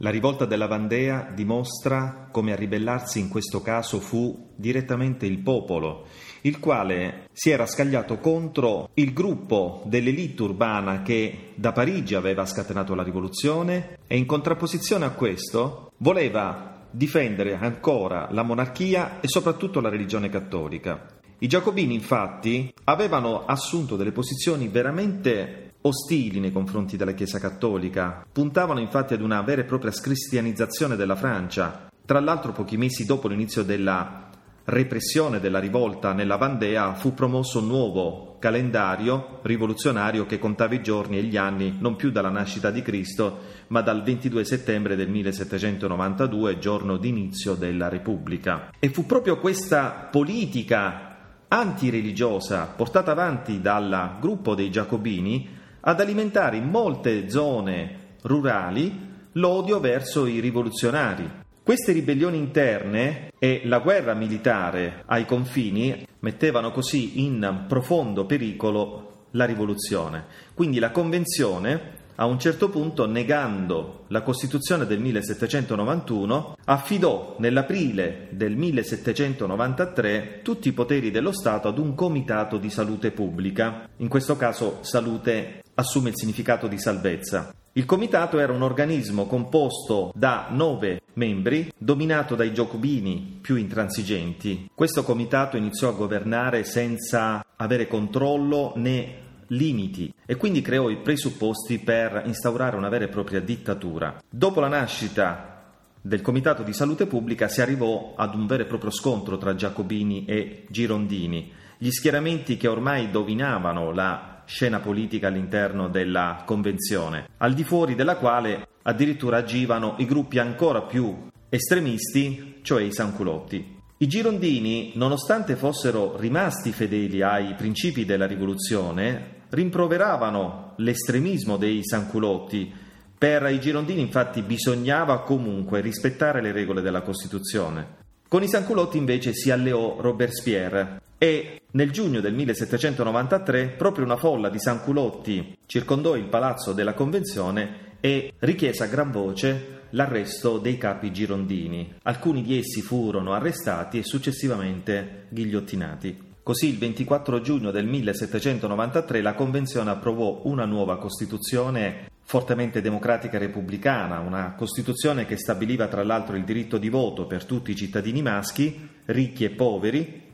La 0.00 0.10
rivolta 0.10 0.44
della 0.44 0.66
Vandea 0.66 1.32
dimostra 1.34 2.28
come 2.30 2.52
a 2.52 2.56
ribellarsi 2.56 3.20
in 3.20 3.30
questo 3.30 3.62
caso 3.62 3.98
fu 3.98 4.50
direttamente 4.54 5.24
il 5.24 5.38
popolo, 5.38 6.06
il 6.42 6.58
quale 6.58 7.28
si 7.32 7.50
era 7.50 7.66
scagliato 7.66 8.18
contro 8.18 8.90
il 8.94 9.12
gruppo 9.12 9.82
dell'elite 9.86 10.42
urbana 10.42 11.02
che 11.02 11.52
da 11.54 11.72
Parigi 11.72 12.14
aveva 12.14 12.46
scatenato 12.46 12.94
la 12.94 13.02
rivoluzione 13.02 13.98
e 14.06 14.16
in 14.16 14.26
contrapposizione 14.26 15.04
a 15.04 15.10
questo 15.10 15.92
voleva 15.98 16.86
difendere 16.90 17.56
ancora 17.56 18.28
la 18.30 18.42
monarchia 18.42 19.20
e 19.20 19.28
soprattutto 19.28 19.80
la 19.80 19.88
religione 19.88 20.28
cattolica. 20.28 21.16
I 21.40 21.46
giacobini 21.46 21.94
infatti 21.94 22.72
avevano 22.84 23.44
assunto 23.44 23.96
delle 23.96 24.12
posizioni 24.12 24.68
veramente 24.68 25.74
ostili 25.82 26.40
nei 26.40 26.50
confronti 26.50 26.96
della 26.96 27.12
Chiesa 27.12 27.38
cattolica, 27.38 28.26
puntavano 28.32 28.80
infatti 28.80 29.14
ad 29.14 29.20
una 29.20 29.40
vera 29.42 29.60
e 29.60 29.64
propria 29.64 29.92
scristianizzazione 29.92 30.96
della 30.96 31.14
Francia. 31.14 31.88
Tra 32.04 32.20
l'altro 32.20 32.52
pochi 32.52 32.76
mesi 32.76 33.04
dopo 33.04 33.28
l'inizio 33.28 33.62
della 33.62 34.27
repressione 34.68 35.40
della 35.40 35.60
rivolta 35.60 36.12
nella 36.12 36.36
Vandea 36.36 36.92
fu 36.92 37.14
promosso 37.14 37.60
un 37.60 37.68
nuovo 37.68 38.36
calendario 38.38 39.40
rivoluzionario 39.42 40.26
che 40.26 40.38
contava 40.38 40.74
i 40.74 40.82
giorni 40.82 41.16
e 41.16 41.22
gli 41.22 41.38
anni 41.38 41.76
non 41.78 41.96
più 41.96 42.10
dalla 42.10 42.28
nascita 42.28 42.70
di 42.70 42.82
Cristo, 42.82 43.38
ma 43.68 43.80
dal 43.80 44.02
22 44.02 44.44
settembre 44.44 44.94
del 44.94 45.08
1792, 45.08 46.58
giorno 46.58 46.98
d'inizio 46.98 47.54
della 47.54 47.88
Repubblica. 47.88 48.70
E 48.78 48.90
fu 48.90 49.06
proprio 49.06 49.38
questa 49.38 50.08
politica 50.10 51.16
antireligiosa 51.48 52.66
portata 52.76 53.12
avanti 53.12 53.62
dal 53.62 54.16
gruppo 54.20 54.54
dei 54.54 54.70
Giacobini 54.70 55.48
ad 55.80 55.98
alimentare 55.98 56.58
in 56.58 56.68
molte 56.68 57.30
zone 57.30 58.16
rurali 58.20 59.06
l'odio 59.32 59.80
verso 59.80 60.26
i 60.26 60.40
rivoluzionari. 60.40 61.37
Queste 61.68 61.92
ribellioni 61.92 62.38
interne 62.38 63.30
e 63.38 63.60
la 63.66 63.80
guerra 63.80 64.14
militare 64.14 65.02
ai 65.04 65.26
confini 65.26 66.06
mettevano 66.20 66.70
così 66.70 67.22
in 67.22 67.66
profondo 67.68 68.24
pericolo 68.24 69.26
la 69.32 69.44
rivoluzione. 69.44 70.24
Quindi 70.54 70.78
la 70.78 70.90
Convenzione 70.90 71.96
a 72.14 72.24
un 72.24 72.38
certo 72.38 72.70
punto, 72.70 73.06
negando 73.06 74.04
la 74.08 74.22
Costituzione 74.22 74.86
del 74.86 74.98
1791, 74.98 76.56
affidò 76.64 77.36
nell'aprile 77.38 78.28
del 78.30 78.56
1793 78.56 80.40
tutti 80.42 80.68
i 80.68 80.72
poteri 80.72 81.10
dello 81.10 81.32
Stato 81.32 81.68
ad 81.68 81.76
un 81.76 81.94
comitato 81.94 82.56
di 82.56 82.70
salute 82.70 83.10
pubblica. 83.10 83.86
In 83.98 84.08
questo 84.08 84.38
caso 84.38 84.78
salute 84.80 85.60
assume 85.74 86.08
il 86.08 86.16
significato 86.16 86.66
di 86.66 86.80
salvezza. 86.80 87.52
Il 87.78 87.84
comitato 87.84 88.40
era 88.40 88.52
un 88.52 88.62
organismo 88.62 89.26
composto 89.26 90.10
da 90.16 90.48
nove 90.50 91.00
membri, 91.12 91.72
dominato 91.78 92.34
dai 92.34 92.52
giacobini 92.52 93.38
più 93.40 93.54
intransigenti. 93.54 94.68
Questo 94.74 95.04
comitato 95.04 95.56
iniziò 95.56 95.90
a 95.90 95.92
governare 95.92 96.64
senza 96.64 97.40
avere 97.54 97.86
controllo 97.86 98.72
né 98.74 99.26
limiti 99.46 100.12
e 100.26 100.34
quindi 100.34 100.60
creò 100.60 100.90
i 100.90 100.96
presupposti 100.96 101.78
per 101.78 102.22
instaurare 102.24 102.74
una 102.74 102.88
vera 102.88 103.04
e 103.04 103.08
propria 103.10 103.38
dittatura. 103.38 104.20
Dopo 104.28 104.58
la 104.58 104.66
nascita 104.66 105.62
del 106.00 106.20
Comitato 106.20 106.64
di 106.64 106.72
Salute 106.72 107.06
Pubblica 107.06 107.46
si 107.46 107.60
arrivò 107.60 108.14
ad 108.16 108.34
un 108.34 108.48
vero 108.48 108.64
e 108.64 108.66
proprio 108.66 108.90
scontro 108.90 109.38
tra 109.38 109.54
Giacobini 109.54 110.24
e 110.24 110.64
Girondini, 110.68 111.52
gli 111.78 111.90
schieramenti 111.90 112.56
che 112.56 112.66
ormai 112.66 113.08
dominavano 113.12 113.92
la 113.92 114.37
scena 114.48 114.80
politica 114.80 115.28
all'interno 115.28 115.88
della 115.88 116.42
Convenzione, 116.46 117.28
al 117.36 117.52
di 117.52 117.64
fuori 117.64 117.94
della 117.94 118.16
quale 118.16 118.66
addirittura 118.82 119.36
agivano 119.36 119.96
i 119.98 120.06
gruppi 120.06 120.38
ancora 120.38 120.80
più 120.82 121.28
estremisti, 121.50 122.60
cioè 122.62 122.82
i 122.82 122.92
sanculotti. 122.92 123.76
I 123.98 124.06
girondini, 124.06 124.92
nonostante 124.94 125.54
fossero 125.54 126.16
rimasti 126.16 126.72
fedeli 126.72 127.20
ai 127.20 127.54
principi 127.56 128.06
della 128.06 128.26
rivoluzione, 128.26 129.42
rimproveravano 129.50 130.72
l'estremismo 130.78 131.58
dei 131.58 131.80
sanculotti. 131.84 132.72
Per 133.18 133.50
i 133.50 133.60
girondini 133.60 134.00
infatti 134.00 134.40
bisognava 134.40 135.20
comunque 135.24 135.82
rispettare 135.82 136.40
le 136.40 136.52
regole 136.52 136.80
della 136.80 137.02
Costituzione. 137.02 137.96
Con 138.26 138.42
i 138.42 138.48
sanculotti 138.48 138.96
invece 138.96 139.34
si 139.34 139.50
alleò 139.50 140.00
Robespierre, 140.00 141.00
e 141.18 141.62
nel 141.72 141.90
giugno 141.90 142.20
del 142.20 142.32
1793 142.32 143.74
proprio 143.76 144.04
una 144.04 144.16
folla 144.16 144.48
di 144.48 144.60
sanculotti 144.60 145.58
circondò 145.66 146.16
il 146.16 146.28
palazzo 146.28 146.72
della 146.72 146.94
Convenzione 146.94 147.96
e 148.00 148.32
richiese 148.38 148.84
a 148.84 148.86
gran 148.86 149.10
voce 149.10 149.76
l'arresto 149.90 150.58
dei 150.58 150.78
capi 150.78 151.12
girondini. 151.12 151.94
Alcuni 152.04 152.42
di 152.42 152.58
essi 152.58 152.80
furono 152.80 153.32
arrestati 153.32 153.98
e 153.98 154.04
successivamente 154.04 155.26
ghigliottinati. 155.30 156.26
Così 156.42 156.68
il 156.68 156.78
24 156.78 157.40
giugno 157.40 157.70
del 157.70 157.86
1793 157.86 159.20
la 159.20 159.34
Convenzione 159.34 159.90
approvò 159.90 160.42
una 160.44 160.64
nuova 160.64 160.98
Costituzione 160.98 162.06
fortemente 162.22 162.80
democratica 162.80 163.36
e 163.36 163.40
repubblicana, 163.40 164.20
una 164.20 164.54
Costituzione 164.54 165.26
che 165.26 165.36
stabiliva 165.36 165.88
tra 165.88 166.04
l'altro 166.04 166.36
il 166.36 166.44
diritto 166.44 166.78
di 166.78 166.88
voto 166.88 167.26
per 167.26 167.44
tutti 167.44 167.70
i 167.70 167.76
cittadini 167.76 168.22
maschi, 168.22 168.88
ricchi 169.06 169.44
e 169.44 169.50
poveri, 169.50 170.27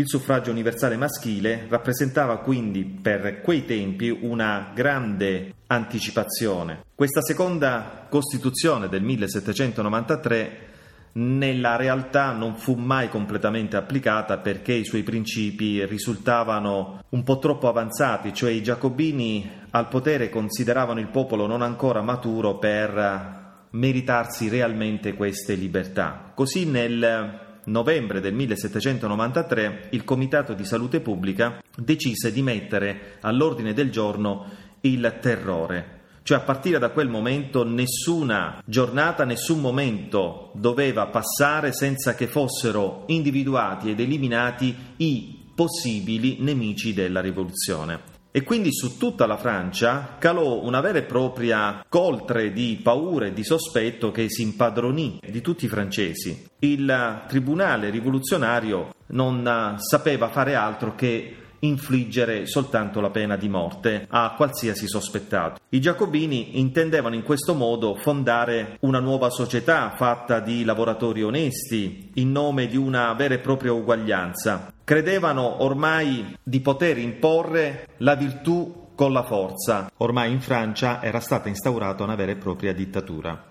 il 0.00 0.08
suffragio 0.08 0.50
universale 0.50 0.96
maschile 0.96 1.66
rappresentava 1.68 2.38
quindi 2.38 2.84
per 2.84 3.42
quei 3.42 3.64
tempi 3.66 4.08
una 4.08 4.72
grande 4.74 5.54
anticipazione. 5.66 6.84
Questa 6.94 7.20
seconda 7.20 8.06
Costituzione 8.08 8.88
del 8.88 9.02
1793 9.02 10.68
nella 11.12 11.76
realtà 11.76 12.32
non 12.32 12.56
fu 12.56 12.74
mai 12.74 13.08
completamente 13.08 13.76
applicata 13.76 14.38
perché 14.38 14.72
i 14.72 14.84
suoi 14.84 15.02
principi 15.02 15.84
risultavano 15.84 17.04
un 17.10 17.22
po' 17.22 17.38
troppo 17.38 17.68
avanzati, 17.68 18.32
cioè 18.32 18.50
i 18.50 18.62
giacobini 18.62 19.50
al 19.70 19.88
potere 19.88 20.30
consideravano 20.30 21.00
il 21.00 21.08
popolo 21.08 21.46
non 21.46 21.62
ancora 21.62 22.00
maturo 22.00 22.56
per 22.58 23.68
meritarsi 23.70 24.48
realmente 24.48 25.14
queste 25.14 25.54
libertà. 25.54 26.32
Così 26.34 26.64
nel 26.64 27.48
novembre 27.64 28.20
del 28.20 28.34
1793 28.34 29.88
il 29.90 30.04
Comitato 30.04 30.54
di 30.54 30.64
Salute 30.64 31.00
Pubblica 31.00 31.62
decise 31.76 32.32
di 32.32 32.42
mettere 32.42 33.18
all'ordine 33.20 33.72
del 33.72 33.90
giorno 33.90 34.46
il 34.82 35.18
terrore. 35.20 35.98
Cioè 36.22 36.38
a 36.38 36.42
partire 36.42 36.78
da 36.78 36.90
quel 36.90 37.08
momento 37.08 37.64
nessuna 37.64 38.62
giornata, 38.64 39.24
nessun 39.24 39.60
momento 39.60 40.50
doveva 40.54 41.06
passare 41.06 41.72
senza 41.72 42.14
che 42.14 42.26
fossero 42.26 43.04
individuati 43.06 43.90
ed 43.90 44.00
eliminati 44.00 44.74
i 44.96 45.38
possibili 45.54 46.36
nemici 46.40 46.94
della 46.94 47.20
rivoluzione. 47.20 48.09
E 48.32 48.42
quindi 48.42 48.72
su 48.72 48.96
tutta 48.96 49.26
la 49.26 49.36
Francia 49.36 50.16
calò 50.18 50.62
una 50.62 50.80
vera 50.80 50.98
e 50.98 51.02
propria 51.02 51.84
coltre 51.88 52.52
di 52.52 52.78
paura 52.80 53.26
e 53.26 53.32
di 53.32 53.42
sospetto 53.42 54.12
che 54.12 54.30
si 54.30 54.42
impadronì 54.42 55.20
di 55.26 55.40
tutti 55.40 55.64
i 55.64 55.68
francesi. 55.68 56.46
Il 56.60 57.24
tribunale 57.26 57.90
rivoluzionario 57.90 58.94
non 59.08 59.74
sapeva 59.78 60.28
fare 60.28 60.54
altro 60.54 60.94
che 60.94 61.34
infliggere 61.60 62.46
soltanto 62.46 63.00
la 63.00 63.10
pena 63.10 63.36
di 63.36 63.48
morte 63.48 64.06
a 64.08 64.34
qualsiasi 64.36 64.86
sospettato. 64.86 65.60
I 65.70 65.80
giacobini 65.80 66.58
intendevano 66.58 67.14
in 67.14 67.22
questo 67.22 67.54
modo 67.54 67.96
fondare 67.96 68.76
una 68.80 69.00
nuova 69.00 69.30
società 69.30 69.92
fatta 69.96 70.40
di 70.40 70.64
lavoratori 70.64 71.22
onesti 71.22 72.10
in 72.14 72.30
nome 72.30 72.66
di 72.66 72.76
una 72.76 73.12
vera 73.14 73.34
e 73.34 73.38
propria 73.38 73.72
uguaglianza. 73.72 74.72
Credevano 74.90 75.62
ormai 75.62 76.36
di 76.42 76.58
poter 76.58 76.98
imporre 76.98 77.90
la 77.98 78.16
virtù 78.16 78.90
con 78.96 79.12
la 79.12 79.22
forza. 79.22 79.88
Ormai 79.98 80.32
in 80.32 80.40
Francia 80.40 81.00
era 81.00 81.20
stata 81.20 81.48
instaurata 81.48 82.02
una 82.02 82.16
vera 82.16 82.32
e 82.32 82.36
propria 82.36 82.74
dittatura. 82.74 83.49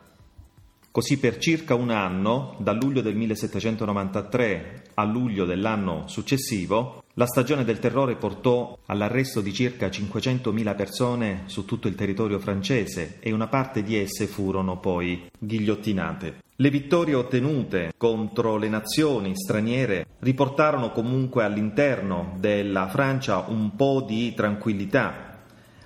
Così 0.92 1.20
per 1.20 1.38
circa 1.38 1.76
un 1.76 1.92
anno, 1.92 2.56
da 2.58 2.74
luglio 2.74 3.02
del 3.02 3.16
1793 3.16 4.84
a 4.96 5.04
luglio 5.04 5.46
dell'anno 5.46 6.08
successivo, 6.08 7.04
la 7.14 7.28
stagione 7.28 7.64
del 7.64 7.80
terrore 7.80 8.16
portò 8.16 8.78
all'arresto 8.88 9.42
di 9.42 9.54
circa 9.54 9.88
500.000 9.88 10.76
persone 10.76 11.44
su 11.46 11.66
tutto 11.66 11.88
il 11.88 11.96
territorio 11.96 12.40
francese 12.40 13.18
e 13.20 13.32
una 13.32 13.48
parte 13.48 13.84
di 13.84 13.98
esse 13.98 14.26
furono 14.26 14.80
poi 14.80 15.30
ghigliottinate. 15.38 16.42
Le 16.56 16.70
vittorie 16.70 17.14
ottenute 17.14 17.94
contro 17.96 18.58
le 18.58 18.68
nazioni 18.68 19.36
straniere 19.36 20.06
riportarono 20.20 20.92
comunque 20.92 21.44
all'interno 21.44 22.36
della 22.38 22.88
Francia 22.88 23.46
un 23.48 23.76
po' 23.76 24.04
di 24.06 24.34
tranquillità. 24.34 25.38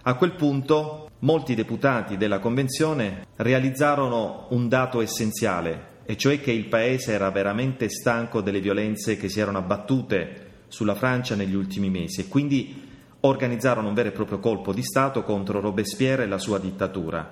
A 0.03 0.15
quel 0.15 0.33
punto 0.33 1.02
molti 1.23 1.55
deputati 1.55 2.17
della 2.17 2.39
Convenzione 2.39 3.25
realizzarono 3.37 4.47
un 4.49 4.67
dato 4.67 5.01
essenziale, 5.01 6.01
e 6.05 6.17
cioè 6.17 6.39
che 6.39 6.51
il 6.51 6.67
Paese 6.67 7.13
era 7.13 7.31
veramente 7.31 7.89
stanco 7.89 8.41
delle 8.41 8.59
violenze 8.59 9.17
che 9.17 9.29
si 9.29 9.39
erano 9.39 9.57
abbattute 9.57 10.51
sulla 10.67 10.95
Francia 10.95 11.35
negli 11.35 11.55
ultimi 11.55 11.89
mesi 11.89 12.21
e 12.21 12.27
quindi 12.27 12.91
organizzarono 13.21 13.87
un 13.87 13.93
vero 13.93 14.09
e 14.09 14.11
proprio 14.11 14.39
colpo 14.39 14.73
di 14.73 14.83
Stato 14.83 15.23
contro 15.23 15.61
Robespierre 15.61 16.23
e 16.23 16.27
la 16.27 16.37
sua 16.37 16.59
dittatura. 16.59 17.31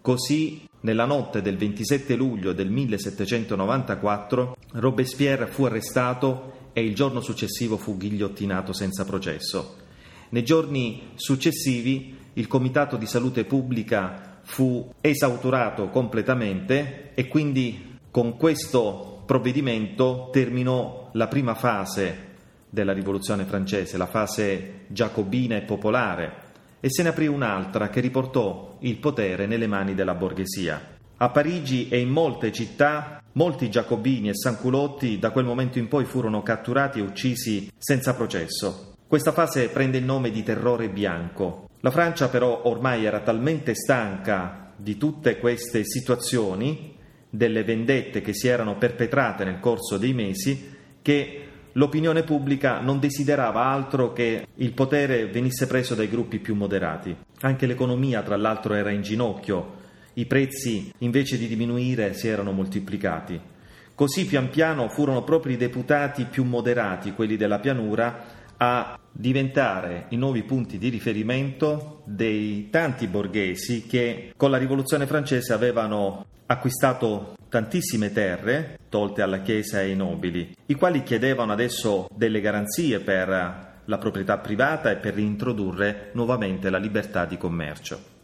Così, 0.00 0.66
nella 0.80 1.04
notte 1.04 1.40
del 1.40 1.56
27 1.56 2.16
luglio 2.16 2.52
del 2.52 2.70
1794, 2.70 4.56
Robespierre 4.72 5.46
fu 5.46 5.64
arrestato 5.64 6.70
e 6.72 6.82
il 6.82 6.94
giorno 6.94 7.20
successivo 7.20 7.76
fu 7.76 7.96
ghigliottinato 7.96 8.72
senza 8.72 9.04
processo. 9.04 9.76
Nei 10.30 10.44
giorni 10.44 11.10
successivi 11.14 12.17
il 12.38 12.46
Comitato 12.46 12.96
di 12.96 13.06
Salute 13.06 13.44
Pubblica 13.44 14.38
fu 14.42 14.94
esauturato 15.00 15.88
completamente 15.88 17.10
e 17.14 17.26
quindi 17.26 17.98
con 18.10 18.36
questo 18.36 19.22
provvedimento 19.26 20.28
terminò 20.32 21.10
la 21.14 21.26
prima 21.26 21.54
fase 21.54 22.26
della 22.70 22.92
rivoluzione 22.92 23.44
francese, 23.44 23.96
la 23.96 24.06
fase 24.06 24.84
giacobina 24.86 25.56
e 25.56 25.62
popolare, 25.62 26.46
e 26.80 26.88
se 26.90 27.02
ne 27.02 27.08
aprì 27.08 27.26
un'altra 27.26 27.88
che 27.88 28.00
riportò 28.00 28.76
il 28.80 28.98
potere 28.98 29.46
nelle 29.46 29.66
mani 29.66 29.94
della 29.94 30.14
borghesia. 30.14 30.96
A 31.16 31.30
Parigi 31.30 31.88
e 31.88 31.98
in 31.98 32.08
molte 32.08 32.52
città 32.52 33.20
molti 33.32 33.68
giacobini 33.68 34.28
e 34.28 34.36
sanculotti 34.36 35.18
da 35.18 35.30
quel 35.30 35.44
momento 35.44 35.78
in 35.80 35.88
poi 35.88 36.04
furono 36.04 36.42
catturati 36.42 37.00
e 37.00 37.02
uccisi 37.02 37.68
senza 37.76 38.14
processo. 38.14 38.94
Questa 39.08 39.32
fase 39.32 39.68
prende 39.70 39.98
il 39.98 40.04
nome 40.04 40.30
di 40.30 40.44
terrore 40.44 40.88
bianco 40.88 41.67
la 41.80 41.90
Francia 41.90 42.28
però 42.28 42.62
ormai 42.64 43.04
era 43.04 43.20
talmente 43.20 43.74
stanca 43.74 44.72
di 44.76 44.96
tutte 44.96 45.38
queste 45.38 45.84
situazioni, 45.84 46.96
delle 47.30 47.62
vendette 47.62 48.20
che 48.20 48.32
si 48.32 48.48
erano 48.48 48.76
perpetrate 48.76 49.44
nel 49.44 49.60
corso 49.60 49.98
dei 49.98 50.14
mesi, 50.14 50.74
che 51.02 51.42
l'opinione 51.72 52.22
pubblica 52.22 52.80
non 52.80 52.98
desiderava 52.98 53.64
altro 53.64 54.12
che 54.12 54.46
il 54.54 54.72
potere 54.72 55.26
venisse 55.26 55.66
preso 55.66 55.94
dai 55.94 56.08
gruppi 56.08 56.38
più 56.38 56.54
moderati. 56.54 57.14
Anche 57.40 57.66
l'economia, 57.66 58.22
tra 58.22 58.36
l'altro, 58.36 58.74
era 58.74 58.90
in 58.90 59.02
ginocchio, 59.02 59.76
i 60.14 60.26
prezzi 60.26 60.92
invece 60.98 61.38
di 61.38 61.46
diminuire 61.46 62.14
si 62.14 62.28
erano 62.28 62.50
moltiplicati. 62.52 63.40
Così 63.94 64.26
pian 64.26 64.48
piano 64.48 64.88
furono 64.88 65.22
proprio 65.22 65.54
i 65.54 65.58
deputati 65.58 66.24
più 66.24 66.44
moderati, 66.44 67.12
quelli 67.12 67.36
della 67.36 67.58
pianura, 67.58 68.37
a 68.58 68.98
diventare 69.10 70.06
i 70.10 70.16
nuovi 70.16 70.42
punti 70.42 70.78
di 70.78 70.88
riferimento 70.88 72.02
dei 72.04 72.68
tanti 72.70 73.06
borghesi 73.06 73.86
che 73.86 74.32
con 74.36 74.50
la 74.50 74.56
rivoluzione 74.58 75.06
francese 75.06 75.52
avevano 75.52 76.24
acquistato 76.46 77.36
tantissime 77.48 78.12
terre 78.12 78.78
tolte 78.88 79.22
alla 79.22 79.42
Chiesa 79.42 79.80
e 79.80 79.86
ai 79.86 79.96
nobili, 79.96 80.54
i 80.66 80.74
quali 80.74 81.02
chiedevano 81.02 81.52
adesso 81.52 82.08
delle 82.14 82.40
garanzie 82.40 83.00
per 83.00 83.82
la 83.84 83.98
proprietà 83.98 84.38
privata 84.38 84.90
e 84.90 84.96
per 84.96 85.14
reintrodurre 85.14 86.10
nuovamente 86.14 86.70
la 86.70 86.78
libertà 86.78 87.24
di 87.24 87.38
commercio. 87.38 88.16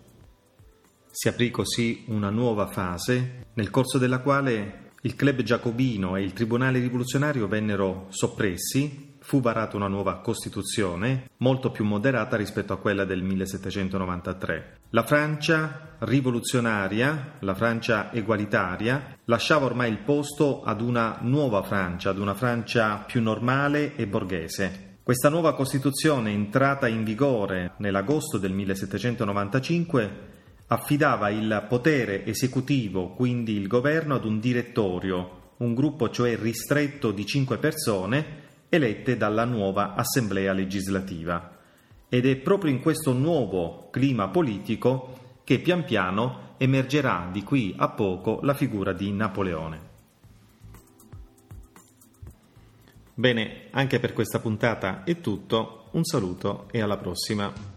Si 1.10 1.28
aprì 1.28 1.50
così 1.50 2.04
una 2.08 2.30
nuova 2.30 2.66
fase 2.66 3.46
nel 3.54 3.70
corso 3.70 3.98
della 3.98 4.18
quale 4.18 4.90
il 5.02 5.14
club 5.14 5.42
giacobino 5.42 6.16
e 6.16 6.22
il 6.22 6.32
tribunale 6.32 6.80
rivoluzionario 6.80 7.46
vennero 7.46 8.06
soppressi 8.08 9.13
fu 9.24 9.40
varata 9.40 9.74
una 9.76 9.88
nuova 9.88 10.18
Costituzione, 10.18 11.30
molto 11.38 11.70
più 11.70 11.82
moderata 11.86 12.36
rispetto 12.36 12.74
a 12.74 12.78
quella 12.78 13.06
del 13.06 13.22
1793. 13.22 14.80
La 14.90 15.02
Francia 15.02 15.96
rivoluzionaria, 16.00 17.36
la 17.38 17.54
Francia 17.54 18.12
egualitaria, 18.12 19.16
lasciava 19.24 19.64
ormai 19.64 19.90
il 19.90 20.00
posto 20.00 20.62
ad 20.62 20.82
una 20.82 21.20
nuova 21.22 21.62
Francia, 21.62 22.10
ad 22.10 22.18
una 22.18 22.34
Francia 22.34 22.98
più 22.98 23.22
normale 23.22 23.96
e 23.96 24.06
borghese. 24.06 24.98
Questa 25.02 25.30
nuova 25.30 25.54
Costituzione, 25.54 26.30
entrata 26.30 26.86
in 26.86 27.02
vigore 27.02 27.72
nell'agosto 27.78 28.36
del 28.36 28.52
1795, 28.52 30.32
affidava 30.66 31.30
il 31.30 31.64
potere 31.66 32.26
esecutivo, 32.26 33.14
quindi 33.14 33.56
il 33.56 33.68
governo, 33.68 34.16
ad 34.16 34.26
un 34.26 34.38
direttorio, 34.38 35.52
un 35.56 35.74
gruppo 35.74 36.10
cioè 36.10 36.36
ristretto 36.36 37.10
di 37.10 37.24
cinque 37.24 37.56
persone, 37.56 38.42
elette 38.74 39.16
dalla 39.16 39.44
nuova 39.44 39.94
Assemblea 39.94 40.52
legislativa. 40.52 41.58
Ed 42.08 42.26
è 42.26 42.36
proprio 42.36 42.70
in 42.70 42.80
questo 42.80 43.12
nuovo 43.12 43.88
clima 43.90 44.28
politico 44.28 45.38
che 45.44 45.58
pian 45.58 45.84
piano 45.84 46.54
emergerà 46.58 47.28
di 47.32 47.42
qui 47.42 47.74
a 47.76 47.88
poco 47.90 48.40
la 48.42 48.54
figura 48.54 48.92
di 48.92 49.12
Napoleone. 49.12 49.92
Bene, 53.14 53.68
anche 53.70 54.00
per 54.00 54.12
questa 54.12 54.40
puntata 54.40 55.04
è 55.04 55.20
tutto, 55.20 55.88
un 55.92 56.04
saluto 56.04 56.66
e 56.70 56.80
alla 56.80 56.96
prossima. 56.96 57.73